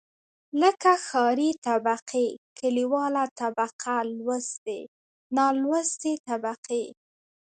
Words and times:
لکه 0.61 0.91
ښاري 1.07 1.49
طبقې، 1.67 2.27
کليواله 2.59 3.25
طبقه 3.39 3.95
لوستې، 4.17 4.79
نالوستې 5.37 6.13
طبقې. 6.29 6.85